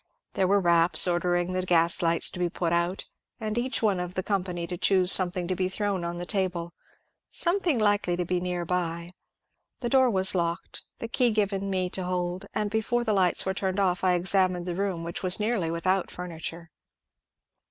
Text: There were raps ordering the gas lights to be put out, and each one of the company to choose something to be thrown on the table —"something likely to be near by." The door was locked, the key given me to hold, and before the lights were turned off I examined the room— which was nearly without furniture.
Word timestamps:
There 0.33 0.47
were 0.47 0.59
raps 0.59 1.05
ordering 1.07 1.53
the 1.53 1.61
gas 1.63 2.01
lights 2.01 2.31
to 2.31 2.39
be 2.39 2.49
put 2.49 2.73
out, 2.73 3.05
and 3.39 3.55
each 3.55 3.83
one 3.83 3.99
of 3.99 4.15
the 4.15 4.23
company 4.23 4.65
to 4.65 4.75
choose 4.75 5.11
something 5.11 5.47
to 5.47 5.55
be 5.55 5.69
thrown 5.69 6.03
on 6.03 6.17
the 6.17 6.25
table 6.25 6.73
—"something 7.31 7.77
likely 7.77 8.17
to 8.17 8.25
be 8.25 8.39
near 8.39 8.65
by." 8.65 9.11
The 9.81 9.89
door 9.89 10.09
was 10.09 10.33
locked, 10.33 10.85
the 10.97 11.07
key 11.07 11.29
given 11.29 11.69
me 11.69 11.87
to 11.91 12.03
hold, 12.03 12.47
and 12.51 12.71
before 12.71 13.03
the 13.03 13.13
lights 13.13 13.45
were 13.45 13.53
turned 13.53 13.79
off 13.79 14.03
I 14.03 14.13
examined 14.13 14.65
the 14.65 14.73
room— 14.73 15.03
which 15.03 15.21
was 15.21 15.39
nearly 15.39 15.69
without 15.69 16.09
furniture. 16.09 16.71